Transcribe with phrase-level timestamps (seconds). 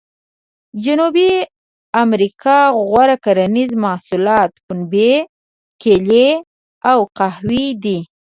[0.83, 1.27] جنوبي
[2.03, 2.57] امریکا
[2.87, 5.11] غوره کرنیز محصولات پنبې،
[5.81, 6.27] کېلې
[6.89, 7.99] او قهوې دي.